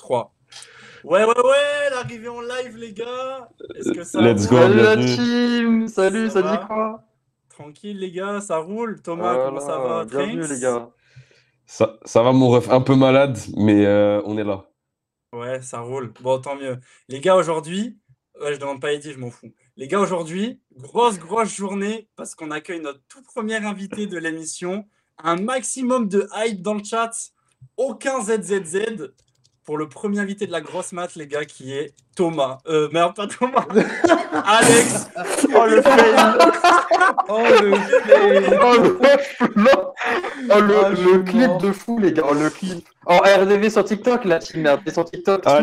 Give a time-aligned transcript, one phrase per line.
[0.00, 0.34] 3.
[1.04, 3.48] Ouais, ouais, ouais, l'arrivée en live, les gars.
[3.74, 4.56] Est-ce que ça Let's go.
[4.56, 7.04] Salut la team Salut, Ça dit quoi?
[7.48, 9.00] Tranquille, les gars, ça roule.
[9.02, 10.90] Thomas, comment ça va Bienvenue les gars.
[11.66, 14.70] Ça, ça va, mon ref, un peu malade, mais euh, on est là.
[15.32, 16.12] Ouais, ça roule.
[16.20, 16.78] Bon, tant mieux.
[17.08, 17.98] Les gars, aujourd'hui,
[18.42, 19.52] ouais, je demande pas Eddie, je m'en fous.
[19.76, 24.86] Les gars, aujourd'hui, grosse, grosse journée parce qu'on accueille notre tout premier invité de l'émission.
[25.22, 27.10] Un maximum de hype dans le chat.
[27.76, 29.12] Aucun ZZZ
[29.64, 32.58] pour le premier invité de la grosse mat, les gars, qui est Thomas.
[32.66, 33.66] Euh, merde, pas Thomas.
[34.46, 35.08] Alex.
[35.54, 36.00] Oh le fail
[37.28, 38.90] Oh le fail Oh le,
[39.56, 39.92] non.
[40.50, 41.58] Oh, le, Ah, le clip mort.
[41.58, 42.86] de fou les gars, oh, le clip.
[43.06, 45.42] En RDV sur TikTok, la team merde, sur TikTok.
[45.46, 45.60] Ah,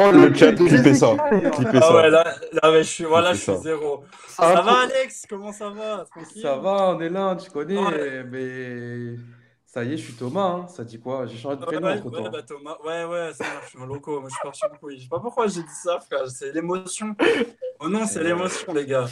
[0.00, 1.16] Oh, le chat, clip de clippez ça.
[1.18, 4.04] Ah ouais, là, là, mais je suis, voilà, je suis zéro.
[4.28, 5.24] Ça Ça va Alex?
[5.28, 6.04] Comment ça va?
[6.10, 6.42] Tranquille?
[6.42, 9.16] Ça va, on est là, tu connais, mais
[9.70, 10.68] ça y est, je suis Thomas, hein.
[10.68, 11.26] ça dit quoi?
[11.26, 12.30] J'ai changé de prénom ouais, entre ouais, temps.
[12.30, 14.76] bah Thomas, ouais, ouais, ça marche, je suis un loco, moi je suis parti en
[14.78, 14.96] couille.
[14.96, 17.14] Je sais pas pourquoi j'ai dit ça, frère, c'est l'émotion.
[17.80, 18.24] Oh non, c'est Ouais.
[18.28, 19.06] l'émotion, les gars.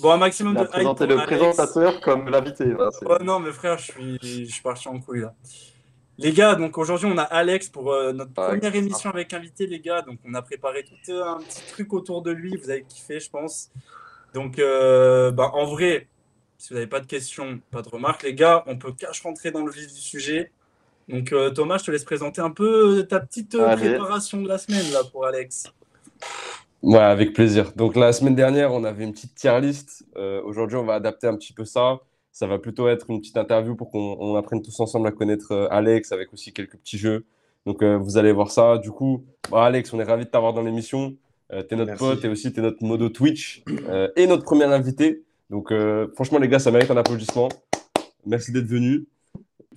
[0.00, 1.38] Bon, un maximum de hype présenté pour le Alex.
[1.38, 2.64] présentateur comme l'invité.
[2.92, 5.34] c'est- Oh non, mais frère, je suis, je suis parti en couille là.
[6.20, 9.66] Les gars, donc aujourd'hui on a Alex pour euh, notre Ouais, première émission avec invité,
[9.66, 10.02] les gars.
[10.02, 13.20] Donc on a préparé tout euh, un petit truc autour de lui, vous avez kiffé,
[13.20, 13.70] je pense.
[14.34, 16.08] Donc euh, bah, en vrai,
[16.58, 19.50] si vous n'avez pas de questions, pas de remarques, les gars, on peut cache rentrer
[19.50, 20.50] dans le vif du sujet.
[21.08, 23.90] Donc euh, Thomas, je te laisse présenter un peu euh, ta petite euh, Allez.
[23.90, 25.72] préparation de la semaine là pour Alex.
[26.82, 27.72] Ouais, avec plaisir.
[27.74, 30.04] Donc, la semaine dernière, on avait une petite tier list.
[30.16, 31.98] Euh, aujourd'hui, on va adapter un petit peu ça.
[32.30, 35.50] Ça va plutôt être une petite interview pour qu'on on apprenne tous ensemble à connaître
[35.50, 37.24] euh, Alex avec aussi quelques petits jeux.
[37.66, 38.78] Donc, euh, vous allez voir ça.
[38.78, 41.16] Du coup, bah, Alex, on est ravi de t'avoir dans l'émission.
[41.52, 42.04] Euh, t'es notre Merci.
[42.04, 45.24] pote et aussi t'es notre modo Twitch euh, et notre premier invité.
[45.50, 47.48] Donc, euh, franchement, les gars, ça mérite un applaudissement.
[48.26, 49.06] Merci d'être venu.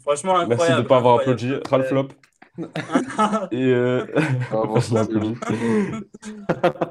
[0.02, 0.56] Franchement, incroyable.
[0.58, 1.54] Merci de ne pas avoir applaudi.
[1.70, 2.14] Ralph Lop.
[3.52, 4.06] Et, euh,
[4.52, 4.76] Ah, bon,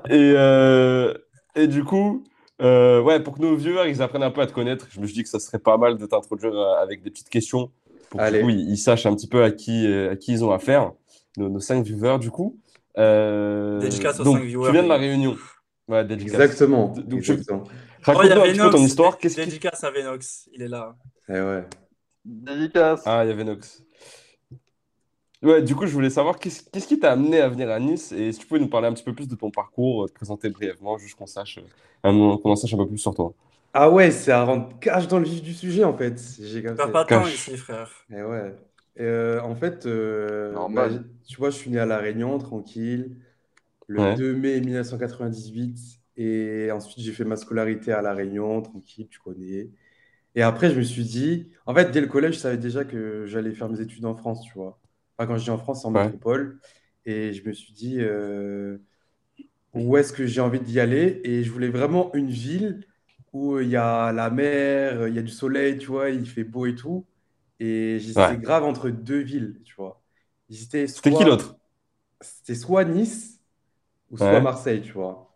[0.09, 1.13] et, euh,
[1.55, 2.25] et du coup,
[2.63, 5.07] euh, ouais, pour que nos viewers ils apprennent un peu à te connaître, je me
[5.07, 7.71] suis dit que ça serait pas mal de t'introduire avec des petites questions
[8.09, 8.41] pour Allez.
[8.41, 10.93] que oui, ils sachent un petit peu à qui, à qui ils ont affaire,
[11.37, 12.59] nos, nos cinq viewers du coup.
[12.99, 14.97] Euh, Dédicace aux donc, cinq viewers, Tu viens de la.
[14.97, 15.37] Réunion.
[15.91, 16.35] Ouais, dédicace.
[16.35, 17.65] Exactement, Donc, je- exactement.
[18.07, 18.81] Oh, a un petit peu ton Venox.
[18.81, 19.19] histoire.
[19.19, 19.45] Qu'est-ce qui...
[19.45, 20.95] Dédicace à Venox, il est là.
[21.29, 21.65] Eh ouais.
[22.25, 23.03] Dédicace.
[23.07, 23.83] Ah, il y avait Nox.
[25.43, 28.31] Ouais, du coup, je voulais savoir qu'est-ce qui t'a amené à venir à Nice et
[28.33, 30.51] si tu pouvais nous parler un petit peu plus de ton parcours, euh, te présenter
[30.51, 31.59] brièvement, juste qu'on sache,
[32.05, 33.33] euh, qu'on en sache un peu plus sur toi.
[33.73, 36.21] Ah ouais, c'est à rendre cash dans le vif du sujet en fait.
[36.43, 37.35] J'ai pas de temps Cache.
[37.35, 37.91] ici, frère.
[38.15, 38.55] Eh ouais.
[38.99, 40.89] Euh, en fait, euh, bah,
[41.27, 43.17] tu vois, je suis né à La Réunion, tranquille,
[43.91, 44.17] le Ouais.
[44.17, 45.79] 2 mai 1998.
[46.17, 49.71] Et ensuite, j'ai fait ma scolarité à La Réunion, tranquille, tu connais.
[50.35, 53.27] Et après, je me suis dit, en fait, dès le collège, je savais déjà que
[53.27, 54.81] j'allais faire mes études en France, tu vois.
[55.19, 56.15] Enfin, quand je dis en France, c'est en Ouais.
[56.15, 56.61] métropole.
[57.07, 58.79] Et je me suis dit, euh,
[59.75, 61.21] où est-ce que j'ai envie d'y aller?
[61.25, 62.87] Et je voulais vraiment une ville
[63.33, 66.45] où il y a la mer, il y a du soleil, tu vois, il fait
[66.45, 67.07] beau et tout.
[67.61, 68.39] Et j'hésitais Ouais.
[68.39, 70.03] grave entre deux villes, tu vois.
[70.49, 71.57] J'hésitais C'était qui l'autre?
[72.21, 73.40] C'était soit Nice
[74.11, 74.41] ou soit Ouais.
[74.41, 75.31] Marseille, tu vois.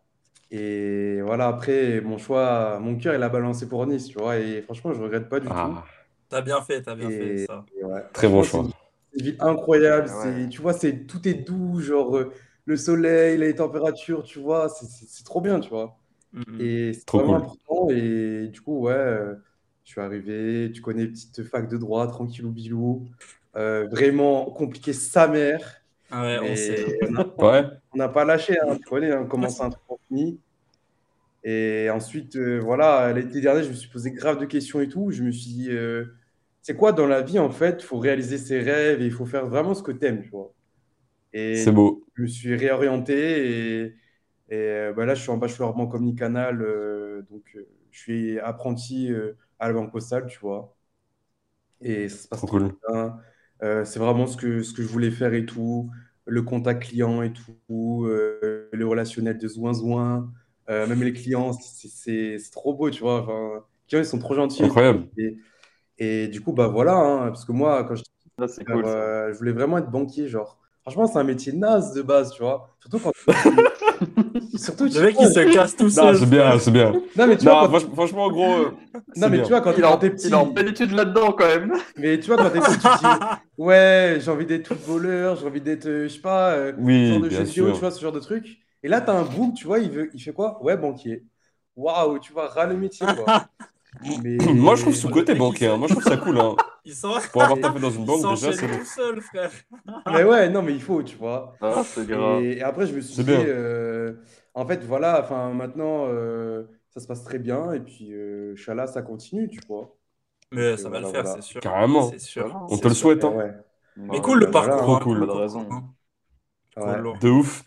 [0.50, 4.38] Et voilà, après, mon choix, mon cœur, il a balancé pour Nice, tu vois.
[4.38, 5.54] Et franchement, je regrette pas du tout.
[5.56, 5.84] Ah,
[6.28, 7.64] T'as bien fait, t'as bien fait ça.
[7.82, 8.64] ouais, très bon choix.
[9.12, 10.08] c'est une ville incroyable.
[10.08, 10.48] C'est, ouais.
[10.48, 12.32] tu vois, c'est, tout est doux, genre euh,
[12.66, 14.68] le soleil, les températures, tu vois.
[14.68, 15.98] C'est, c'est- c'est trop bien, tu vois.
[16.32, 16.44] Mhm.
[16.58, 17.36] Et c'est Trop vraiment cool.
[17.36, 17.88] important.
[17.90, 19.34] Et du coup, ouais, euh,
[19.84, 23.06] je suis arrivé, tu connais, petite fac de droit, tranquillou bilou.
[23.56, 25.83] Euh, vraiment compliqué sa mère.
[26.16, 26.54] Ah ouais, on
[27.40, 27.64] Ouais,
[27.98, 30.40] n'a pas lâché, hein, tu connais, on commence un truc, on finit.
[31.44, 35.10] Et ensuite, euh, voilà, l'été dernier, je me suis posé grave de questions et tout.
[35.10, 36.06] Je me suis dit, euh,
[36.62, 37.82] c'est quoi dans la vie, en fait?
[37.82, 40.30] Il faut réaliser ses rêves et il faut faire vraiment ce que tu aimes, tu
[40.30, 40.54] vois.
[41.32, 42.04] Et c'est beau.
[42.16, 43.96] je me suis réorienté et,
[44.50, 46.62] et euh, bah là, je suis en bachelor banque omnicanal.
[46.62, 47.44] euh, donc,
[47.92, 50.76] je suis apprenti euh, à la banque postale, tu vois.
[51.80, 52.76] Et ça se passe Trop cool.
[52.88, 53.18] bien.
[53.62, 55.90] Euh, c'est vraiment ce que, ce que je voulais faire et tout.
[56.26, 58.04] Le contact client et tout.
[58.06, 60.32] euh, le relationnel de zouin-zouin.
[60.70, 63.22] euh, même les clients, c'est trop beau, tu vois.
[63.22, 64.64] Enfin, les clients, ils sont trop gentils.
[64.64, 65.08] Incroyable.
[65.18, 65.36] Et,
[65.98, 67.94] et du coup, bah voilà, hein, parce que moi, quand
[68.48, 68.86] c'est alors, cool.
[68.86, 70.60] euh, je voulais vraiment être banquier, genre.
[70.84, 72.68] Franchement, c'est un métier naze de base, tu vois.
[72.80, 73.12] Surtout quand.
[74.56, 76.16] Surtout, tu Le mec, il se casse tout Non, seul.
[76.18, 76.92] c'est bien, c'est bien.
[77.16, 77.68] Non, mais tu Non, vois, quand...
[77.68, 78.70] franchement, franchement, en gros, euh,
[79.16, 79.42] non, mais bien.
[79.42, 80.26] tu vois, quand, Il en, t'es petit.
[80.28, 81.72] il est en pleine étude là-dedans quand même.
[81.96, 83.06] Mais tu vois, quand t'es petit, tu te dis
[83.58, 87.08] Ouais, j'ai envie d'être footballeur, j'ai envie d'être, euh, je sais pas, euh, ce Oui,
[87.08, 87.74] genre de bien jeu vidéo, sûr.
[87.74, 88.58] tu vois, ce genre de truc.
[88.82, 90.10] Et là, t'as un book, tu vois, il, veut...
[90.12, 90.62] il fait quoi?
[90.62, 91.24] Ouais, banquier.
[91.76, 93.46] Waouh, tu vois, ras le métier, quoi.
[94.02, 94.38] Mais...
[94.54, 95.36] Moi, je trouve sous-côté hein.
[95.36, 96.38] s'en- Moi, je trouve ça cool.
[96.38, 96.56] hein.
[97.32, 98.78] Pour avoir tapé dans une banque, déjà, c'est bon.
[98.78, 99.50] tout seul, frère.
[100.06, 101.56] Mais ouais, non, mais il faut, tu vois.
[101.60, 102.42] Ah, c'est grave.
[102.42, 104.14] Et, et après, je me suis dit, euh,
[104.54, 107.72] en fait, voilà, enfin, maintenant, euh, ça se passe très bien.
[107.72, 109.96] Et puis, euh, Inch'Allah, ça continue, tu vois.
[110.52, 111.36] Mais Donc, ça euh, va le faire, voilà.
[111.36, 111.60] c'est sûr.
[111.60, 112.10] Carrément.
[112.18, 112.66] Sûr.
[112.70, 113.24] On te le souhaite.
[113.24, 113.30] Hein.
[113.36, 113.52] ouais,
[113.96, 114.76] Mais Ouais, cool le voilà.
[114.76, 114.98] parcours.
[114.98, 115.18] Trop cool.
[115.18, 115.68] cool, Pas de raison.
[115.70, 115.94] hein.
[116.76, 117.02] ouais.
[117.20, 117.64] De ouf.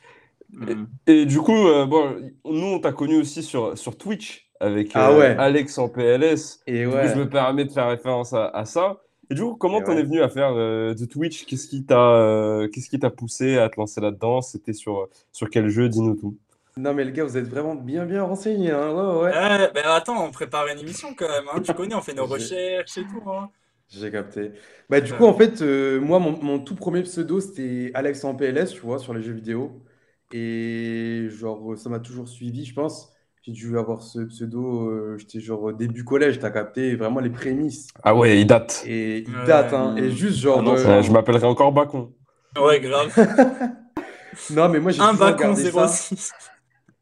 [0.52, 0.86] Mm.
[1.08, 5.18] Et du coup, bon, nous, on t'a connu aussi sur, sur Twitch avec Ah euh,
[5.18, 5.38] ouais.
[5.38, 6.66] Alex en PLS.
[6.68, 7.08] Et Du coup, ouais.
[7.08, 9.02] je me permets de faire référence à, à ça.
[9.30, 9.98] Et du coup, comment t'en ouais.
[9.98, 11.46] es venu à faire euh, de Twitch?
[11.46, 14.42] Qu'est-ce qui t'a euh, qu'est-ce qui t'a poussé à te lancer là-dedans?
[14.42, 15.90] C'était sur, sur quel jeu?
[15.90, 16.38] Dis-nous tout.
[16.78, 18.72] Non, mais les gars, vous êtes vraiment bien, bien renseignés.
[18.72, 18.94] Hein.
[18.94, 19.72] Ouais, ouais.
[19.74, 21.48] Ben attends, on prépare une émission quand même.
[21.52, 21.60] hein.
[21.62, 23.24] Tu connais, on fait nos recherches et tout.
[23.32, 23.50] hein.
[23.90, 24.52] J'ai capté.
[24.90, 28.36] Bah, du coup, en fait, euh, moi, mon, mon tout premier pseudo, c'était Alex en
[28.36, 29.82] PLS, tu vois, sur les jeux vidéo.
[30.32, 33.14] Et genre, ça m'a toujours suivi, je pense.
[33.48, 37.88] J'ai dû avoir ce pseudo, euh, j'étais genre début collège, t'as capté vraiment les prémices.
[38.04, 38.84] Ah ouais, il date.
[38.86, 39.96] Et il date, hein.
[39.96, 40.60] Et juste genre.
[40.60, 42.12] Ah non, euh, je m'appellerai encore Bacon.
[42.62, 43.10] Ouais, grave.
[44.52, 45.88] Non, mais moi, j'ai Un toujours bacon gardé ça.
[45.88, 46.32] 06.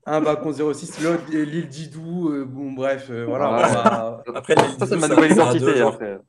[0.06, 3.48] Un Bacon 06, l'autre, euh, l'île Didou, euh, bon, bref, euh, voilà.
[3.48, 6.20] Va- Après, Ça, c'est ma nouvelle identité après.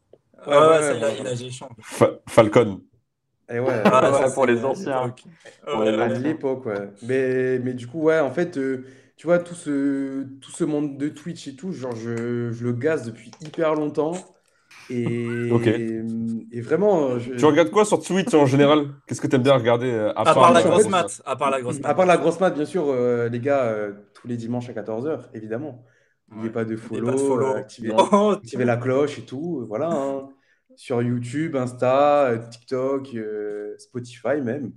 [0.46, 1.34] Ouais, Ouais, ouais, ouais.
[1.82, 2.80] Fa- Falcon.
[3.52, 3.82] Et ouais.
[3.84, 5.14] Ah, Ouais, ça, pour les anciens.
[5.70, 6.02] Pour Ouais, les ouais.
[6.02, 6.18] À anciens.
[6.20, 6.88] l'époque, ouais.
[7.02, 8.84] Mais, mais du coup, ouais, en fait, euh,
[9.16, 12.72] tu vois, tout ce, tout ce monde de Twitch et tout, genre, je, je le
[12.72, 14.12] gaze depuis hyper longtemps.
[14.90, 15.66] Et, Ok.
[15.66, 18.88] et vraiment, je- Tu regardes quoi sur Twitch en général?
[19.06, 21.22] Qu'est-ce que t'aimes bien regarder À part la grosse fait, mat.
[21.24, 21.88] À part la grosse mat.
[21.88, 24.72] à part la grosse mat, bien sûr, euh, les gars, euh, tous les dimanches à
[24.74, 25.84] 14h, évidemment.
[26.28, 26.52] N'oubliez Ouais.
[26.52, 27.46] pas de follow, pas de follow.
[27.46, 29.60] euh, activer, Oh, activer la cloche et tout.
[29.62, 29.90] euh, Voilà.
[29.92, 30.28] hein.
[30.76, 34.72] Sur YouTube, Insta, TikTok, euh, Spotify même.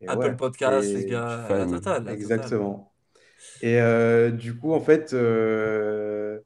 [0.00, 0.36] Et Apple ouais.
[0.36, 1.46] Podcast, Et- les gars.
[1.50, 2.04] La totale.
[2.04, 2.76] la totale.
[3.60, 6.40] Et euh, du coup, en fait, euh,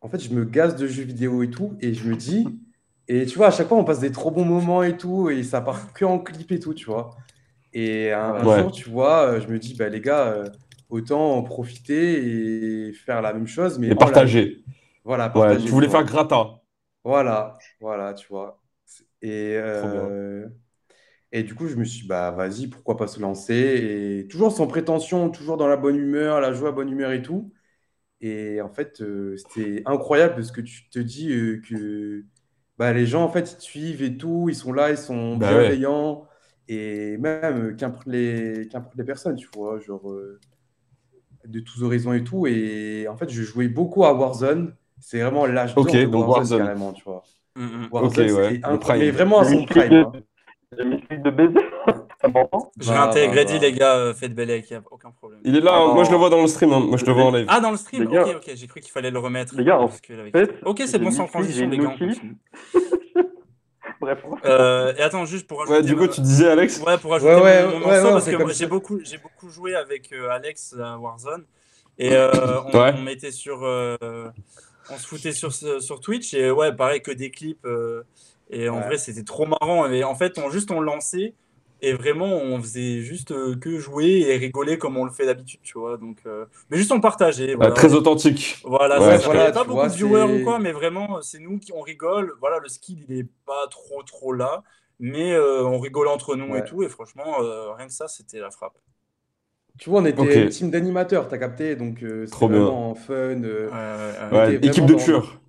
[0.00, 2.60] en fait, je me gaze de jeux vidéo et tout, et je me dis,
[3.08, 5.42] et tu vois, à chaque fois, on passe des trop bons moments et tout, et
[5.42, 7.16] ça part que en clip et tout, tu vois.
[7.72, 8.46] Et un, un Ouais.
[8.46, 10.44] jour, tu vois, euh, je me dis, bah les gars,
[10.90, 14.62] autant en profiter et faire la même chose, mais Et partager.
[15.04, 16.60] Voilà, Ouais, partager, tu voulais faire gratin.
[17.04, 18.60] Voilà, voilà, tu vois.
[19.22, 20.48] Et, euh,
[21.40, 23.54] et du coup, je me suis dit, bah vas-y, pourquoi pas se lancer?
[24.22, 27.52] Et toujours sans prétention, toujours dans la bonne humeur, la joie, bonne humeur et tout.
[28.20, 32.24] Et en fait, euh, c'était incroyable parce que tu te dis euh, que
[32.78, 35.36] bah, les gens, en fait, ils te suivent et tout, ils sont là, ils sont
[35.36, 35.76] Bah ouais.
[35.76, 36.26] bienveillants.
[36.68, 40.40] Et même, euh, qu'importe les, qu'importe les personnes, tu vois, genre euh,
[41.46, 42.46] de tous horizons et tout.
[42.46, 44.74] Et en fait, je jouais beaucoup à Warzone.
[45.00, 46.52] C'est vraiment l'âge d'or Ok, de donc Warzone, Warzone.
[46.52, 47.28] carrément, tu vois.
[47.56, 47.90] Mm, mm.
[47.90, 49.98] Warzone, Ok, ouais, incroyable, mais vraiment à son prime.
[49.98, 50.18] hein.
[50.72, 51.64] Le mythique de baiser,
[52.20, 52.72] c'est important.
[52.80, 53.58] Je Bah, réintègre bah, Eddy, bah.
[53.60, 53.94] les gars.
[53.96, 55.40] euh, Faites Bellec, il n'y a aucun problème.
[55.44, 56.80] Il est là, Ah moi je le vois dans le stream, hein.
[56.80, 57.46] moi je le vois en live.
[57.48, 59.54] Ah, dans le stream Les gars- Ok, ok, j'ai cru qu'il fallait le remettre.
[59.56, 61.76] Les gars, en parce que avec- fait, Ok, c'est j'ai bon, sans mis- transition, j'ai
[61.76, 61.94] les gars.
[64.00, 64.18] Bref.
[64.44, 65.86] Euh, et attends, juste pour Ouais, rajouter.
[65.88, 68.12] du coup, tu disais, Alex Ouais, pour ajouter Ouais, ouais, mon, mon ouais, morceau, ouais,
[68.12, 71.44] parce que j'ai beaucoup, j'ai beaucoup joué avec euh, Alex à Warzone.
[71.98, 72.30] Et euh,
[72.66, 72.92] on, Ouais.
[72.94, 73.60] on mettait sur.
[73.62, 73.96] euh,
[74.90, 76.34] on se foutait sur, sur Twitch.
[76.34, 77.64] Et ouais, pareil, que des clips.
[78.52, 78.82] Euh, et en Ouais.
[78.82, 79.86] vrai, c'était trop marrant.
[79.90, 81.34] Et en fait, on juste on lançait.
[81.82, 85.60] Et vraiment, on faisait juste euh, que jouer et rigoler comme on le fait d'habitude,
[85.62, 85.98] tu vois.
[85.98, 87.54] Donc, euh, mais juste on partageait.
[87.54, 87.74] Voilà.
[87.74, 88.56] Très authentique.
[88.62, 89.18] Voilà, Ouais, ça.
[89.18, 92.34] voilà, pas beaucoup vois, de viewers ou quoi, mais vraiment, c'est nous qui on rigole.
[92.40, 94.64] Voilà, le skill, il est pas trop, trop là,
[94.98, 96.58] mais euh, on rigole entre nous Ouais.
[96.58, 96.82] et tout.
[96.82, 98.76] Et franchement, euh, rien que ça, c'était la frappe.
[99.78, 100.36] Tu vois, on était Ok.
[100.38, 102.80] une team d'animateurs, t'as capté, donc euh, c'était Trop bien.
[102.80, 103.42] vraiment fun.
[103.44, 104.28] euh, Ouais, ouais, ouais.
[104.30, 105.40] On Ouais, était équipe vraiment de dans- tueurs.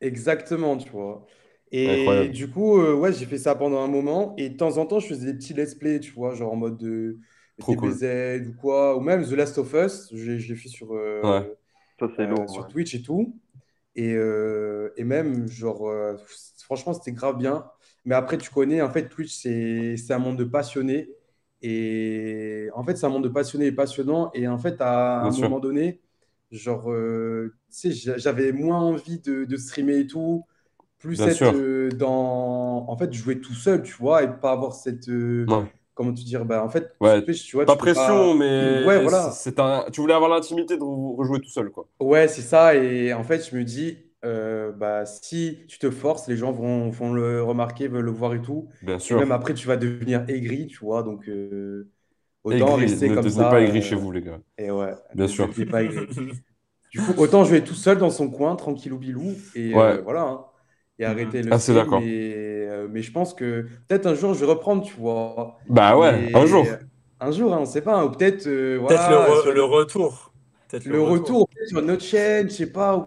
[0.00, 1.26] Exactement, tu vois.
[1.72, 2.32] Et Incroyable.
[2.32, 4.34] du coup, euh, ouais, j'ai fait ça pendant un moment.
[4.38, 6.56] Et de temps en temps, je faisais des petits let's play, tu vois, genre en
[6.56, 7.18] mode de
[7.58, 8.00] Trop cool.
[8.00, 10.08] DBZ ou quoi, ou même The Last of Us.
[10.14, 11.54] Je, l'ai fait sur, euh, Ouais.
[12.00, 12.68] Ça, c'est euh, sur ouais.
[12.68, 13.38] Twitch et tout.
[13.96, 16.16] Et, euh, et même, genre, euh,
[16.64, 17.66] franchement, c'était grave bien.
[18.04, 21.10] Mais après, tu connais, en fait, Twitch, c'est c'est un monde de passionnés.
[21.62, 24.30] Et en fait, c'est un monde de passionnés et passionnant.
[24.34, 25.50] Et en fait, à Bien un sûr.
[25.50, 26.02] moment donné,
[26.50, 30.44] genre, euh, tu sais, j'a- j'avais moins envie de, de streamer et tout.
[30.98, 32.86] Plus Bien être euh, dans.
[32.88, 35.08] En fait, jouer tout seul, tu vois, et pas avoir cette.
[35.08, 35.64] euh, Ouais.
[35.94, 36.44] Comment te dire?
[36.44, 39.30] Bah, en fait, Ouais, tu vois, Pas tu pression, pas- mais Ouais, voilà.
[39.32, 39.84] c'est un...
[39.92, 41.86] tu voulais avoir l'intimité de re- rejouer tout seul, quoi.
[42.00, 42.74] Ouais, c'est ça.
[42.74, 46.90] Et en fait, je me dis, euh, bah, si tu te forces, les gens vont,
[46.90, 48.68] vont le remarquer, veulent le voir et tout.
[48.82, 49.20] Bien Et sûr.
[49.20, 51.02] même après, tu vas devenir aigri, tu vois.
[51.02, 51.28] Donc,
[52.44, 53.30] autant Aigri, rester ne comme ça.
[53.32, 54.40] tenez pas aigri chez vous, les gars.
[54.58, 55.48] Et ouais, Bien sûr.
[55.70, 56.06] pas aigri.
[56.90, 60.02] Du coup, autant jouer tout seul dans son coin, tranquillou bilou, et Ouais.
[60.02, 60.22] voilà.
[60.22, 60.44] hein.
[60.98, 62.00] Et arrêter le Ah, d'accord.
[62.02, 65.58] Euh, mais je pense que peut-être un jour, je vais reprendre, tu vois.
[65.68, 66.66] Bah ouais, un jour.
[67.20, 68.04] Un jour, hein, on sait pas.
[68.04, 70.32] Ou peut-être, euh, Peut-être voilà, le, re- sur le retour.
[70.68, 72.96] Peut-être le retour, peut-être sur notre chaîne, je sais pas.
[72.96, 73.06] ou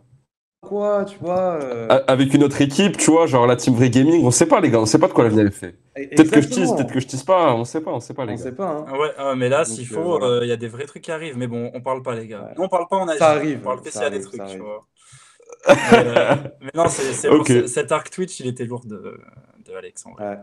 [0.68, 1.60] quoi, tu vois.
[1.62, 4.46] euh, A- Avec une autre équipe, tu vois, genre la Team Vrai Gaming, on sait
[4.48, 5.76] pas, les gars, on sait pas de quoi l'avenir est fait.
[5.96, 8.26] Peut-être que je tease, peut-être que je tease pas, on sait pas, on sait pas,
[8.26, 8.44] les On gars.
[8.44, 8.86] sait pas, hein.
[8.88, 10.46] Ah ouais, ah, mais là, s'il faut, il voilà.
[10.46, 11.38] y a des vrais trucs qui arrivent.
[11.38, 12.42] Mais bon, on parle pas, les gars.
[12.44, 12.54] Ouais.
[12.58, 13.20] Nous, on parle pas, on agit.
[13.20, 14.86] Ça arrive, On parle que s'il y a des trucs, tu vois.
[15.68, 16.88] Mais, euh, mais non.
[16.88, 19.20] C'est- Cet arc Twitch, il était lourd de,
[19.68, 20.06] de Alex.
[20.06, 20.24] en vrai.
[20.30, 20.38] Ouais.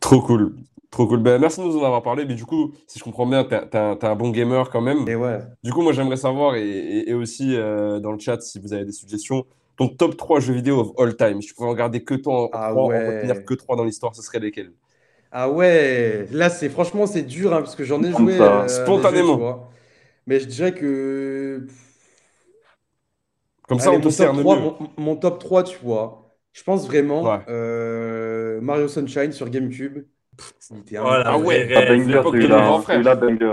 [0.00, 0.54] Trop cool.
[0.90, 1.20] Trop cool.
[1.20, 2.24] Ben, merci de nous en avoir parlé.
[2.24, 5.08] Mais du coup, si je comprends bien, t'es un, bon gamer quand même.
[5.08, 5.38] Et ouais.
[5.62, 8.72] Du coup, moi, j'aimerais savoir, et, et- et aussi euh, dans le chat, si vous
[8.72, 9.44] avez des suggestions,
[9.76, 11.40] ton top 3 jeux vidéo of all time.
[11.42, 13.16] Si tu pouvais en garder que toi, en, Ah trois, en ouais.
[13.18, 14.72] retenir que 3 dans l'histoire, ce serait lesquels?
[15.36, 19.36] Ah ouais, là c'est franchement c'est dur hein, parce que j'en ai joué euh, Spontanément.
[19.36, 19.54] jeux.
[20.28, 21.66] Mais je dirais que
[23.68, 24.62] Comme ça, on te mon, top cerne 3, mieux.
[24.62, 26.30] mon, mon top 3, tu vois.
[26.52, 27.40] Je pense vraiment Ouais.
[27.48, 30.04] euh, Mario Sunshine sur GameCube.
[30.70, 31.88] Il était Oh, la Ah ouais, rêve.
[31.88, 33.02] banger grand frère.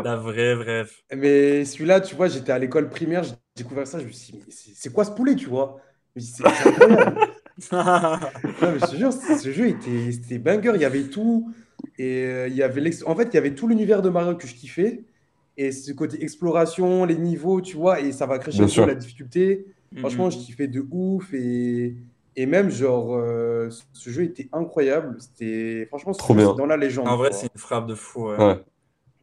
[0.04, 0.92] La vraie rêve.
[1.16, 4.40] Mais celui-là, tu vois, j'étais à l'école primaire, j'ai découvert ça, je me suis dit,
[4.46, 5.78] mais c'est quoi ce poulet, tu vois?
[6.16, 7.20] Je me suis dit, c'est incroyable.
[8.62, 11.52] Non, mais je te jure, ce jeu était, c'était banger, il y avait tout.
[11.98, 14.48] Et euh, il y avait en fait, il y avait tout l'univers de Mario que
[14.48, 15.06] je kiffais.
[15.58, 19.66] Et ce côté exploration, les niveaux, tu vois, et ça va crescendo la difficulté.
[19.98, 20.32] Franchement, Mhm.
[20.32, 21.34] je kiffais de ouf.
[21.34, 21.96] Et,
[22.36, 25.18] et même, genre, euh, ce jeu était incroyable.
[25.20, 26.52] C'était, franchement, Trop bien.
[26.52, 27.08] c'est dans la légende.
[27.08, 27.38] En vrai, vois.
[27.38, 28.30] c'est une frappe de fou.
[28.30, 28.38] ouais.
[28.38, 28.60] Ouais.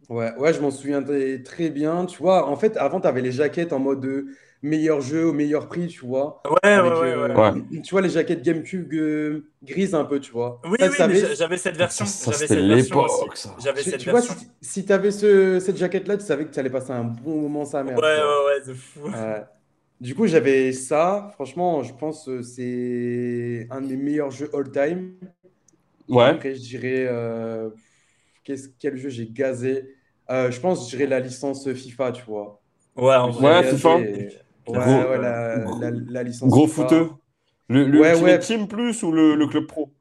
[0.09, 2.07] Ouais, ouais, je m'en souviens très, bien.
[2.07, 4.27] Tu vois, en fait, avant, tu avais les jaquettes en mode euh,
[4.63, 6.41] meilleur jeu au meilleur prix, tu vois.
[6.47, 7.63] Ouais, ouais, Avec, ouais, euh, ouais.
[7.83, 10.61] Tu vois, les jaquettes GameCube euh, grises un peu, tu vois.
[10.65, 12.07] Oui, Ça, oui, j'avais cette version.
[12.07, 13.53] J'avais c'était cette version.
[13.59, 14.35] J'avais tu, cette tu vois, version.
[14.35, 17.43] si, si tu avais ce, cette jaquette-là, tu savais que tu allais passer un bon
[17.43, 17.99] moment, sa mère.
[17.99, 18.47] Ouais, vois.
[18.47, 19.11] ouais, ouais, de fou.
[20.01, 21.31] Du coup, j'avais ça.
[21.35, 25.15] Franchement, je pense que c'est un des meilleurs jeux all-time.
[26.09, 26.39] Ouais.
[26.39, 27.07] Après, je dirais.
[27.09, 27.71] euh,
[28.45, 29.95] quel jeu j'ai gazé?
[30.31, 32.63] Euh, je pense que je dirais la licence FIFA, tu vois.
[32.97, 33.63] Ouais, en J'ai vrai.
[33.63, 34.11] Ouais, FIFA.
[34.33, 34.39] et-
[34.69, 37.07] Ouais, Gros- ouais, la, la, la licence Gros FIFA.
[37.07, 37.11] footeux.
[37.69, 38.41] Le, le Ouais, Ultimate ouais.
[38.41, 39.93] Team plus ou le, le Club Pro?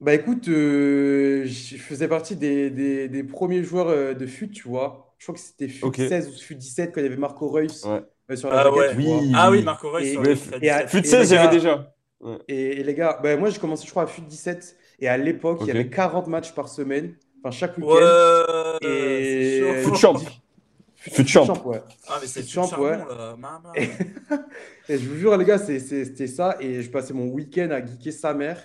[0.00, 4.68] Bah écoute, euh, je faisais partie des, des, des premiers joueurs euh, de FUT, tu
[4.68, 5.12] vois.
[5.18, 5.98] Je crois que c'était FUT Ok.
[5.98, 8.08] 16 ou FUT 17 quand il y avait Marco Reus Ouais.
[8.30, 8.94] Euh, sur la Ah jaquette, ouais.
[8.96, 9.18] tu vois.
[9.20, 9.32] Oui.
[9.34, 10.88] Ah oui, Marco Reus Et- sur le et à- 17.
[10.90, 11.94] Fut Et 16, les j'avais déjà.
[12.48, 14.76] Et, et les gars, bah moi j'ai commencé, je crois, à FUT 17.
[15.00, 17.90] Et à l'époque, il y avait 40 matchs par semaine, enfin chaque week-end.
[17.92, 19.82] Ouais, Et-.
[19.84, 20.14] Fut champ.
[20.96, 21.46] Fut champ.
[21.66, 21.80] ouais.
[22.08, 22.98] Ah, mais c'est champ, charbon, ouais.
[22.98, 23.36] là.
[23.38, 23.72] Maman.
[24.88, 26.56] Et, je vous jure, les gars, c'était ça.
[26.60, 28.58] Et je passais mon week-end à geeker sa mère.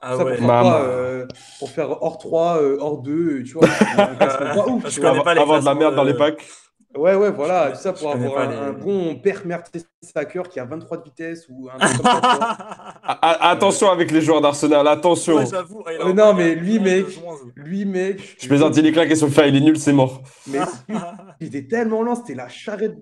[0.00, 0.36] Ah ça ouais.
[0.38, 1.26] pour faire euh,
[1.58, 3.66] Pour faire hors 3, euh, hors 2, tu vois.
[3.96, 5.10] pas ouf, Je tu vois.
[5.10, 6.46] connais pas les Avoir de la merde dans les packs.
[6.96, 10.58] Ouais, ouais, voilà, Je tout ça pour avoir un, un les- bon père Mertesacker qui
[10.58, 12.20] a 23 de vitesse ou un truc comme ça.
[12.20, 12.46] tu vois.
[13.02, 15.36] Ah, ah, attention avec les joueurs d'Arsenal, attention.
[15.38, 15.44] Ouais,
[16.00, 17.06] Euh, un non, mais lui, mec.
[17.56, 20.22] Lui, mec, Je plaisante, il est claqué sur le fer, il est nul, c'est mort.
[20.46, 20.60] mais
[21.40, 22.96] il était tellement lent, c'était la charrette,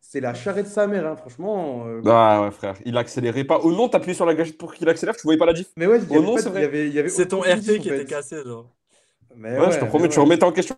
[0.00, 1.86] c'est la charrette de sa mère, hein, franchement.
[1.86, 3.60] euh, Ah ouais, frère, il accélérait pas.
[3.62, 5.68] Oh non, t'appuyais sur la gâchette pour qu'il accélère, tu voyais pas la diff?
[5.76, 6.60] Mais ouais, Oh non, c'est vrai.
[6.60, 8.70] il y avait, il y avait C'est ton RT qui était cassé, genre.
[9.36, 10.76] Mais Ouais, je te promets, mais tu remettais en question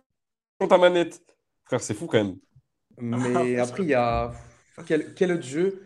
[0.67, 1.21] ta manette.
[1.65, 2.35] Frère, c'est fou quand même.
[3.01, 4.33] Mais après, il y a
[4.85, 5.81] quel, quel autre jeu?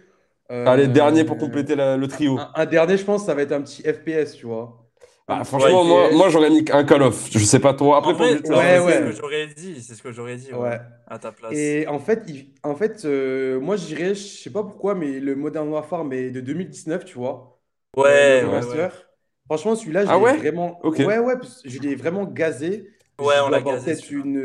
[0.52, 2.38] Euh, Allez, dernier pour compléter la- le trio.
[2.38, 4.90] Un, un dernier, je pense, ça va être un petit FPS, tu vois.
[5.28, 6.12] Ah, Un franchement, petit moi, FPS.
[6.12, 7.30] moi j'aurais mis un Call of.
[7.32, 7.98] Je sais pas toi.
[7.98, 9.00] Après, En vrai, ouais, ouais, c'est ouais.
[9.00, 9.82] ce que j'aurais dit.
[9.82, 10.80] C'est ce que j'aurais dit, ouais, Ouais.
[11.08, 11.80] à ta place.
[11.80, 15.20] Et en fait, il- en fait euh, moi, je dirais, je sais pas pourquoi, mais
[15.20, 17.62] le Modern Warfare, mais de 2019, tu vois.
[17.98, 18.92] Ouais, le ouais, remaster.
[18.92, 18.92] ouais.
[19.48, 20.40] Franchement, celui-là, je Ah l'ai ouais?
[20.40, 20.80] vraiment.
[20.86, 21.00] Ok.
[21.00, 22.92] Ouais, ouais, parce que je l'ai vraiment gazé.
[23.20, 24.26] Ouais, Je on dois l'a avoir gazé, peut-être celui-là.
[24.26, 24.38] une,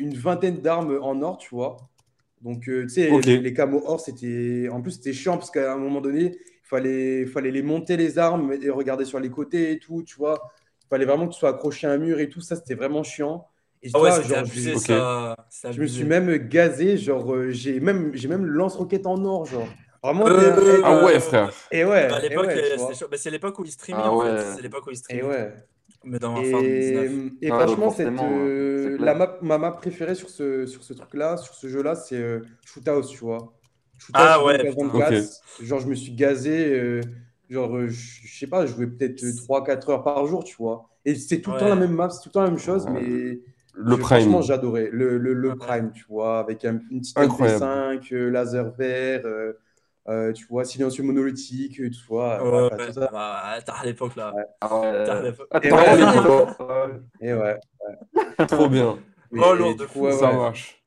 [0.00, 1.76] une vingtaine d'armes en or, tu vois.
[2.42, 4.68] Donc, euh, tu sais, les, les camos or, c'était.
[4.70, 8.18] En plus, c'était chiant parce qu'à un moment donné, il fallait, fallait les monter les
[8.18, 10.42] armes et regarder sur les côtés et tout, tu vois.
[10.84, 12.40] Il fallait vraiment que tu sois accroché à un mur et tout.
[12.40, 13.46] Ça, c'était vraiment chiant.
[13.82, 15.36] Et Ah ouais, vois, c'était genre, abusé, ça.
[15.70, 19.46] je me suis même gazé, genre, euh, j'ai même, j'ai même le lance-roquette en or,
[19.46, 19.68] genre.
[20.02, 21.50] Vraiment, Euh, Ah ouais, frère.
[21.72, 23.06] et ouais, À et l'époque, ouais, euh.
[23.10, 24.36] Bah, c'est l'époque où il streamait, Ah en ouais.
[24.38, 24.56] fait.
[24.56, 25.22] C'est l'époque où il Et streamait.
[25.22, 25.54] ouais.
[26.04, 27.10] Mais dans Warfare 19.
[27.40, 29.00] Et, et Ah, franchement, cette, euh, clair.
[29.06, 32.40] la map, ma map préférée sur ce, sur ce truc-là, sur ce jeu-là, c'est euh,
[32.64, 33.52] Shoothouse, tu vois.
[33.98, 37.00] Shoothouse Ah ouais, 24, Genre, je me suis gazé, euh,
[37.50, 40.88] genre, euh, je sais pas, je jouais peut-être 3-4 heures par jour, tu vois.
[41.04, 42.84] Et c'est tout le temps la même map, c'est tout le temps la même chose,
[42.86, 42.92] Ouais.
[42.92, 43.40] mais
[43.74, 44.42] Le je- franchement, Prime.
[44.42, 44.88] j'adorais.
[44.92, 45.56] Le, le, le Ouais.
[45.56, 47.64] Prime, tu vois, avec un- une petite Incroyable.
[47.64, 49.22] MP5, euh, laser vert,
[50.08, 52.42] euh, euh, tu vois, silencieux monolithique, euh, tu vois.
[52.42, 52.86] Ouais, voilà, ouais.
[52.86, 53.08] tout ça.
[53.12, 54.32] Bah, t'as à l'époque, là.
[54.60, 54.68] Ah.
[55.04, 55.48] T'as à l'époque.
[55.50, 55.60] Ah,
[57.20, 57.58] Et ouais.
[58.48, 58.98] Trop bien.
[59.34, 60.36] Et- Oh, et lourd de fou, ouais, Ça ouais.
[60.36, 60.82] marche.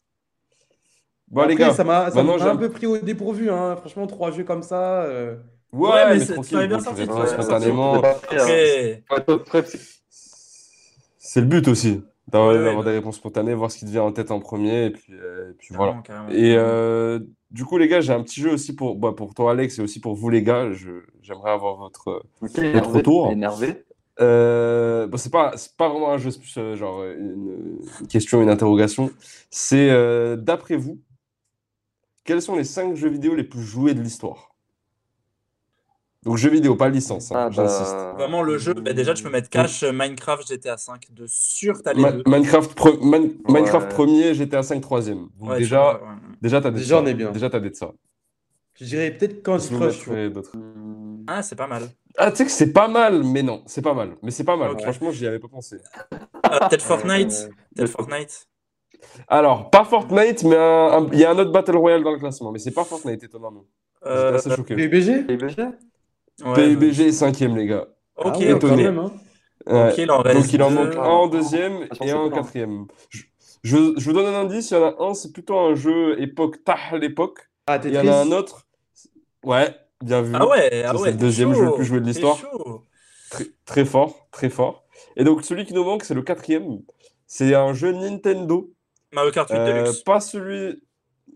[1.27, 1.73] Bon, Après, les gars.
[1.73, 3.75] ça m'a un peu pris au dépourvu, hein.
[3.75, 5.03] Franchement, trois jeux comme ça.
[5.03, 5.35] euh,
[5.71, 8.01] Ouais, Ouais, mais mais c'est- bien tu sorti, bien spontanément.
[11.19, 12.01] C'est le but aussi.
[12.31, 12.91] D'avoir Ouais, des bah.
[12.91, 15.53] réponses spontanées, voir ce qui te vient en tête en premier, et puis, euh, et
[15.53, 16.01] puis voilà.
[16.03, 16.29] Carrément.
[16.31, 17.19] Et euh,
[17.51, 19.81] du coup, les gars, j'ai un petit jeu aussi pour, bah, pour toi, Alex, et
[19.81, 20.71] aussi pour vous, les gars.
[20.71, 22.23] Je- J'aimerais avoir votre.
[22.41, 22.97] Ok, Votre énervé.
[22.97, 23.31] retour.
[23.31, 23.85] Énervé.
[24.21, 28.07] Euh, bon, c'est pas, c'est pas vraiment un jeu, c'est plus euh, genre une, une
[28.07, 29.11] question, une interrogation.
[29.49, 30.99] C'est euh, d'après vous,
[32.23, 34.48] quels sont les 5 jeux vidéo les plus joués de l'histoire?
[36.23, 37.95] Donc, jeux vidéo, pas licence, hein, Ah, bah, j'insiste.
[38.17, 41.81] Vraiment, le jeu, bah, déjà, tu peux mettre cash, euh, Minecraft, GTA 5, de sûr,
[41.81, 42.23] t'as les Ma- deux.
[42.27, 43.93] Minecraft, pre- Man- Minecraft Ouais.
[43.93, 45.29] premier, GTA 5 troisième.
[45.39, 45.99] Donc Ouais, tu déjà, ouais.
[46.41, 47.01] déjà, t'as des Déjà, ça.
[47.03, 47.31] on est bien.
[47.31, 47.91] Déjà, t'as des de ça.
[48.75, 50.09] Je dirais peut-être Candy Crush.
[51.27, 51.83] Ah, c'est pas mal.
[52.17, 54.15] Ah, tu sais que c'est pas mal, mais non, c'est pas mal.
[54.21, 54.77] Mais c'est pas mal.
[54.79, 55.77] Franchement, j'y avais pas pensé.
[56.43, 57.31] Ah, peut-être Fortnite.
[57.49, 58.47] Euh, Peut-être Fortnite.
[59.29, 60.55] Alors, pas Fortnite, mais
[61.13, 62.51] il y a un autre Battle Royale dans le classement.
[62.51, 63.65] Mais c'est pas Fortnite, étonnamment.
[64.05, 64.75] Euh, assez choqué.
[66.45, 67.87] Ouais, PUBG est cinquième, les gars.
[68.17, 69.11] Ok, Ah même, hein.
[69.67, 69.93] Ouais.
[69.97, 70.75] Il en reste Donc il en deux.
[70.75, 72.41] manque un en deuxième Attention, et un en plein.
[72.41, 72.85] quatrième.
[73.09, 73.21] Je,
[73.63, 76.19] je- je vous donne un indice, il y en a un, c'est plutôt un jeu
[76.21, 77.39] époque Tah l'époque.
[77.67, 78.65] Ah, Il y en a un autre.
[79.43, 80.33] Ouais, bien vu.
[80.35, 82.37] Ah ouais, ah c'est le deuxième jeu le plus joué de l'histoire.
[83.65, 84.85] très fort, très fort.
[85.15, 86.79] Et donc celui qui nous manque, c'est le quatrième.
[87.27, 88.71] C'est un jeu Nintendo.
[89.13, 89.99] Mario Kart 8 Euh, Deluxe.
[90.01, 90.81] pas celui.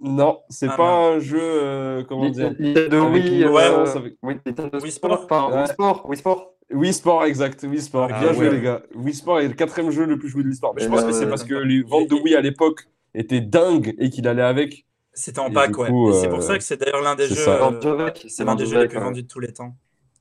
[0.03, 1.39] Non, c'est Ah, pas un jeu.
[1.41, 3.43] euh, comment dire Nintendo Wii.
[3.45, 3.85] euh,
[4.21, 5.23] Oui, Nintendo Wii Sport.
[5.23, 5.47] Sport.
[5.47, 5.61] Enfin, Ouais.
[5.61, 6.05] Wii Sport.
[6.09, 6.49] Wii Sport.
[6.71, 7.63] Wii Sport, exact.
[7.63, 8.09] Wii Sport.
[8.11, 8.55] Ah, Bien joué, ouais.
[8.55, 8.81] les gars.
[8.95, 10.73] Wii Sport est le quatrième jeu le plus joué de l'histoire.
[10.75, 12.87] Mais je Et pense là, que c'est parce que les ventes de Wii à l'époque
[13.15, 14.85] étaient dingues et qu'il allait avec.
[15.13, 15.89] C'était en Et pack, ouais.
[15.89, 17.45] Et c'est euh, pour ça que c'est d'ailleurs l'un des c'est jeux.
[17.47, 19.75] euh, c'est l'un des jeux les plus vendus de tous les temps.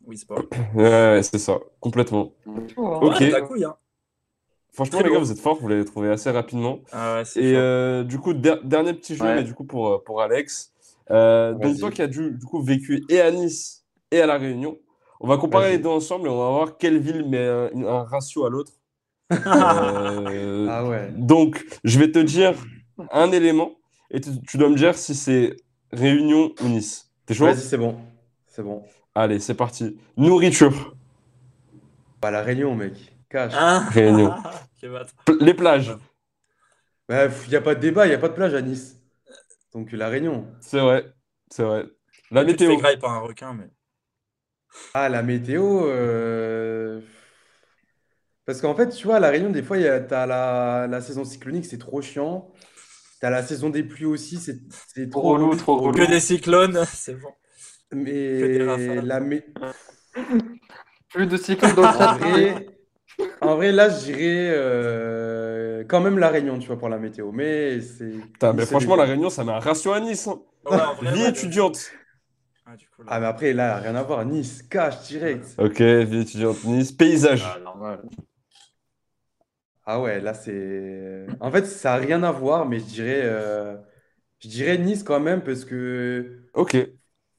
[0.06, 0.42] Oui, Sport.
[0.74, 2.32] Ouais, ouais, c'est ça, complètement.
[2.46, 3.20] Ok.
[3.20, 3.74] Ouais, couille, hein.
[4.72, 6.80] Franchement, Très les gars, vous êtes forts, vous l'avez trouvé assez rapidement.
[6.92, 9.34] Ah ouais, Et euh, du coup, der- dernier petit jeu, Ouais.
[9.36, 10.72] mais du coup pour, euh, pour Alex.
[11.10, 14.38] Euh, donc toi qui as du, du coup vécu et à Nice et à La
[14.38, 14.78] Réunion,
[15.20, 18.02] on va comparer les deux ensemble et on va voir quelle ville met un, un
[18.04, 18.72] ratio à l'autre.
[19.46, 21.10] Euh, Ah ouais.
[21.16, 22.54] Donc, je vais te dire
[23.10, 23.72] un élément
[24.10, 25.56] et tu, tu dois me dire si c'est
[25.92, 27.10] Réunion ou Nice.
[27.26, 27.44] T'es chaud?
[27.46, 27.96] Vas-y, c'est bon.
[28.46, 28.82] C'est bon.
[29.14, 29.96] Allez, c'est parti.
[30.16, 30.94] Nourriture,
[32.22, 33.11] Bah, la Réunion, mec.
[33.34, 34.34] Hein Réunion.
[35.24, 35.96] Pl- les plages,
[37.08, 39.00] Bah, il n'y a pas de débat, il n'y a pas de plage à Nice.
[39.74, 40.46] Donc, la Réunion.
[40.60, 41.12] c'est vrai,
[41.50, 41.84] c'est vrai.
[42.30, 43.68] La tu météo, fais graille par un requin, mais.
[44.94, 45.86] Ah, la météo.
[45.86, 47.00] euh,
[48.44, 50.00] Parce qu'en fait, tu vois, à La Réunion, des fois, il y a...
[50.00, 50.86] t'as la...
[50.88, 52.50] la saison cyclonique, c'est trop chiant.
[53.20, 54.58] T'as la saison des pluies aussi, c'est
[54.94, 55.56] c'est Trop relou, relou.
[55.56, 55.92] trop relou.
[55.92, 57.32] Que des cyclones, c'est bon.
[57.92, 59.44] Mais la mé-
[61.10, 62.71] Plus de cycles dans le
[63.40, 67.32] en vrai, là, je dirais euh, quand même la Réunion, tu vois, pour la météo.
[67.32, 68.10] Mais c'est.
[68.10, 69.04] Putain, mais franchement, la.
[69.04, 70.26] Réunion, ça met un ratio à Nice.
[70.26, 70.40] hein.
[70.64, 71.90] Ouais, en vrai, Vie étudiante.
[72.64, 73.08] Ah, du coup, là.
[73.10, 74.24] Ah, mais après, là, rien à voir.
[74.24, 75.44] Nice, cash, direct.
[75.58, 76.92] Ok, vie étudiante, Nice.
[76.92, 77.42] Paysage.
[77.44, 78.00] Ah, normal.
[79.84, 81.26] Ah ouais, là, c'est.
[81.40, 83.76] En fait, ça a rien à voir, mais je dirais, euh,
[84.38, 86.42] je dirais Nice quand même, parce que.
[86.54, 86.76] Ok.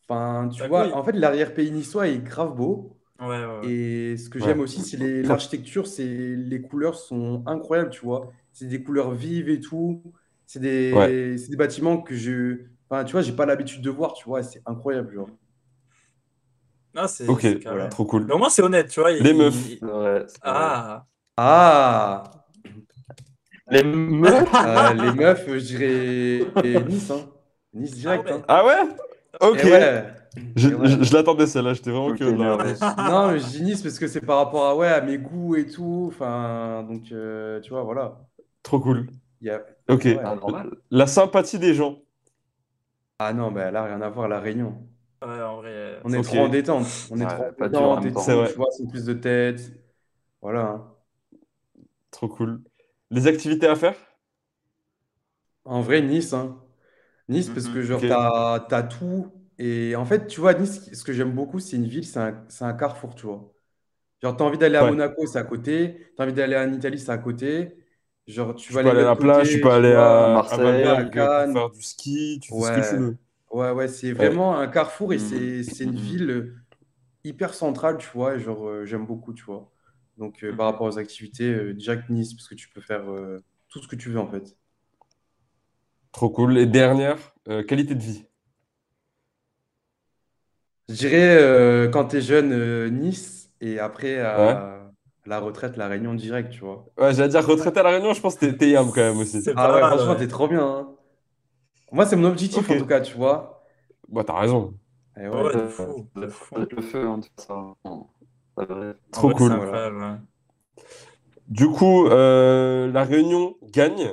[0.10, 0.94] Enfin, tu vois, oui.
[0.94, 2.93] en fait, l'arrière-pays niçois est grave beau.
[3.20, 3.70] Ouais, ouais, ouais.
[3.70, 4.40] Et ce que Ouais.
[4.40, 8.32] j'aime aussi, c'est les- l'architecture, c'est les couleurs sont incroyables, tu vois.
[8.52, 10.04] C'est des couleurs vives et tout.
[10.46, 11.14] C'est des, Ouais.
[11.38, 14.42] c'est des bâtiments que je, enfin, tu vois, j'ai pas l'habitude de voir, tu vois.
[14.42, 15.30] et C'est incroyable, genre.
[16.96, 17.90] Ah, c'est Ok, c'est carré.
[17.90, 18.28] trop cool.
[18.28, 19.12] Mais au moins, c'est honnête, tu vois.
[19.20, 19.72] Les il- meufs.
[19.72, 20.72] il- C'est vrai, c'est vrai.
[20.72, 21.06] Ah,
[21.38, 22.46] Ah,
[23.70, 24.64] Les meufs?
[24.64, 27.30] Euh, les meufs, je dirais et Nice, hein.
[27.74, 28.38] Nice direct, Ah ouais.
[28.38, 28.46] hein.
[28.48, 28.82] Ah ouais?
[29.42, 29.62] Ok.
[29.62, 30.06] Et ouais.
[30.56, 30.88] Je, Et ouais.
[30.88, 32.62] je- je l'attendais celle-là, j'étais vraiment merde.
[32.62, 32.80] réponse.
[32.98, 35.56] Non, mais je dis Nice parce que c'est par rapport à, ouais, à mes goûts
[35.56, 36.08] et tout.
[36.12, 38.28] Enfin, donc, euh, tu vois, voilà.
[38.62, 39.08] Trop cool.
[39.42, 39.62] Il y a...
[39.90, 40.08] Ok.
[40.08, 40.24] Ouais.
[40.24, 40.72] Ah, normal.
[40.92, 42.02] La sympathie des gens.
[43.20, 44.88] Ah non, bah là, rien à voir, la Réunion.
[45.22, 46.00] ouais, en vrai.
[46.04, 46.86] On est trop en détente.
[47.10, 48.44] On est trop en pas en détente temps.
[48.46, 49.72] tu vois, c'est plus de tête.
[50.42, 50.62] Voilà.
[50.70, 50.96] hein.
[52.12, 52.64] Trop cool.
[53.12, 53.98] Les activités à faire?
[55.66, 56.58] En vrai, Nice, hein.
[57.30, 57.74] Nice, parce Mhm.
[57.74, 58.06] que genre, Ok.
[58.08, 59.32] t'as, t'as tout.
[59.64, 62.46] Et en fait, tu vois, Nice, ce que j'aime beaucoup, c'est une ville, c'est un,
[62.50, 63.54] c'est un carrefour, tu vois.
[64.22, 64.86] Genre, t'as envie d'aller à Ouais.
[64.86, 66.12] Monaco, c'est à côté.
[66.18, 67.78] T'as envie d'aller en Italie, c'est à côté.
[68.28, 70.28] Genre, tu Tu vas peux aller à la l'autre plage, côté, tu peux aller tu
[70.28, 71.52] à, à Marseille, Valberg à Cannes.
[71.52, 72.82] faire du ski, tu fais ce que Ouais.
[72.82, 73.18] tu veux.
[73.52, 75.20] Ouais, ouais, c'est vraiment un carrefour et Mhm.
[75.20, 75.98] c'est c'est une Mhm.
[75.98, 76.56] ville
[77.24, 78.36] hyper centrale, tu vois.
[78.36, 79.72] Et genre, euh, j'aime beaucoup, tu vois.
[80.18, 80.74] Donc, euh, par Mhm.
[80.74, 83.96] rapport aux activités, euh, direct Nice, parce que tu peux faire euh, tout ce que
[83.98, 84.58] tu veux, en fait.
[86.14, 86.58] Trop cool.
[86.58, 88.26] Et dernière, euh, qualité de vie.
[90.94, 94.92] Je dirais, euh, quand t'es jeune, euh, Nice, et après, à
[95.26, 96.86] la retraite, La Réunion direct, tu vois.
[96.98, 99.18] Ouais, j'allais dire retraité à La Réunion, je pense que t'es- t'es yam quand même
[99.20, 99.42] aussi.
[99.44, 100.20] C'est Ah pas ouais, mal, franchement, ouais.
[100.20, 100.96] t'es trop bien, hein.
[101.94, 102.72] Moi, c'est mon objectif, Ok.
[102.72, 103.64] en tout cas, tu vois.
[104.10, 104.74] Bah, t'as raison.
[105.20, 105.52] Et Ouais, ouais.
[105.54, 106.56] de fou, de fou.
[106.56, 107.28] Peut-être le feu, hein, de
[109.12, 109.52] Trop En vrai, cool.
[109.52, 110.18] c'est incroyable, ouais.
[111.48, 114.12] Du coup, euh, la Réunion gagne.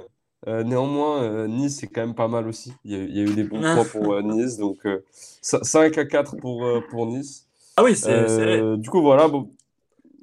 [0.48, 2.72] Euh, néanmoins, euh, Nice, c'est quand même pas mal aussi.
[2.84, 4.56] Il y a, il y a eu des bons points pour euh, Nice.
[4.56, 5.00] Donc, euh,
[5.42, 7.46] cin- 5 à 4 pour, euh, pour Nice.
[7.76, 9.28] Ah oui, c'est Euh, du coup, voilà.
[9.28, 9.50] Bon...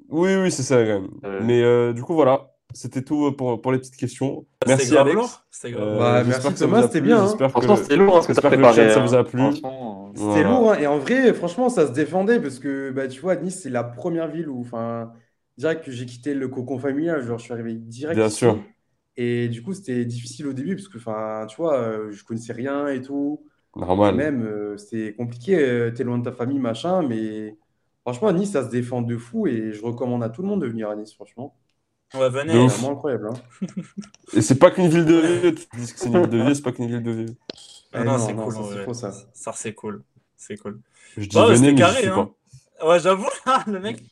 [0.10, 1.10] Oui, oui, c'est ça quand même.
[1.26, 1.40] Euh.
[1.44, 2.52] Mais euh, du coup, voilà.
[2.74, 4.46] C'était tout pour, pour les petites questions.
[4.62, 5.44] C'était Merci, grave Alex.
[5.50, 5.88] C'était grave.
[5.88, 7.50] Euh, Bah, merci, Thomas, c'était bien, hein.
[7.50, 8.94] Franchement, c'était lourd hein, ce que j'espère t'as que le préparé.
[8.94, 9.06] ça hein.
[9.06, 9.42] vous a plu.
[9.54, 9.64] C'était
[10.26, 10.50] Voilà.
[10.50, 10.78] lourd, hein.
[10.80, 13.84] et en vrai, franchement, ça se défendait parce que, bah, tu vois, Nice, c'est la
[13.84, 15.12] première ville où, enfin,
[15.58, 18.36] direct que j'ai quitté le cocon familial, genre, je suis arrivé direct Bien ici.
[18.38, 18.58] sûr.
[19.18, 22.54] Et du coup, c'était difficile au début parce que, enfin, tu vois, euh, je connaissais
[22.54, 23.46] rien et tout.
[24.04, 24.14] Et Normal.
[24.14, 27.58] même, euh, c'était compliqué, euh, t'es loin de ta famille, machin, mais
[28.02, 30.62] franchement, à Nice, ça se défend de fou et je recommande à tout le monde
[30.62, 31.56] de venir à Nice, franchement.
[32.14, 32.60] Ouais, De venez.
[32.62, 32.74] C'est ouf.
[32.74, 33.44] vraiment incroyable, hein.
[34.34, 35.56] Et c'est pas qu'une ville de vieux.
[35.56, 37.36] Tu dis que c'est une ville de vieux, c'est pas qu'une ville de vieux.
[37.94, 38.52] Ah Eh non, non, c'est cool.
[38.52, 38.86] ça, en c'est vrai.
[38.86, 39.12] faux, ça.
[39.34, 40.04] Ça, c'est cool.
[40.36, 40.82] C'est cool.
[41.18, 42.14] Je dis ouais, venez, c'était mais j'y carré, suis hein.
[42.14, 42.34] pas.
[42.84, 43.28] Ouais, j'avoue,
[43.68, 44.04] le mec,